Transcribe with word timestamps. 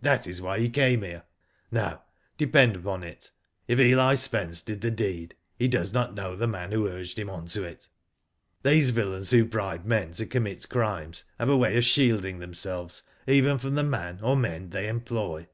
That 0.00 0.28
is 0.28 0.40
why 0.40 0.60
he 0.60 0.68
came 0.70 1.02
here. 1.02 1.24
No, 1.72 2.00
depend 2.38 2.76
upon 2.76 3.02
it, 3.02 3.32
if 3.66 3.80
Eli 3.80 4.14
Spence 4.14 4.60
did 4.60 4.80
the 4.80 4.92
deed 4.92 5.34
he 5.58 5.66
does 5.66 5.92
not 5.92 6.14
know 6.14 6.36
the 6.36 6.46
man 6.46 6.70
who 6.70 6.86
urged 6.86 7.18
him 7.18 7.28
on 7.28 7.46
to^ 7.48 7.64
it. 7.64 7.88
These 8.62 8.90
villains 8.90 9.30
who 9.30 9.44
bribe 9.44 9.84
men 9.84 10.12
to 10.12 10.26
commit 10.26 10.68
crimes 10.68 11.24
have 11.36 11.48
a 11.48 11.56
way 11.56 11.76
of 11.76 11.82
shielding 11.82 12.38
themselves 12.38 13.02
even 13.26 13.58
from 13.58 13.74
the 13.74 13.82
man 13.82 14.20
or 14.22 14.36
men 14.36 14.70
they 14.70 14.86
employ." 14.86 15.48